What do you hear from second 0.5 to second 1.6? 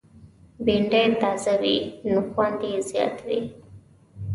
بېنډۍ تازه